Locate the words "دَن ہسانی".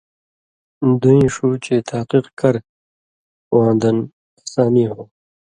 3.81-4.85